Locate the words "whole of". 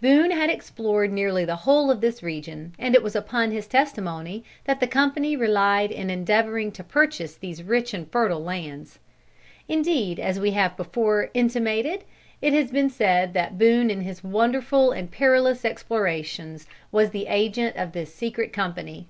1.56-2.00